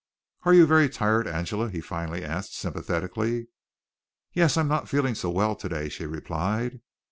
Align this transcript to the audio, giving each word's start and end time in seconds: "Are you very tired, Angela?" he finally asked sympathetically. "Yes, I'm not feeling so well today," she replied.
"Are 0.45 0.53
you 0.55 0.65
very 0.65 0.89
tired, 0.89 1.27
Angela?" 1.27 1.69
he 1.69 1.79
finally 1.79 2.23
asked 2.25 2.55
sympathetically. 2.57 3.49
"Yes, 4.33 4.57
I'm 4.57 4.67
not 4.67 4.89
feeling 4.89 5.13
so 5.13 5.29
well 5.29 5.55
today," 5.55 5.89
she 5.89 6.07
replied. 6.07 6.81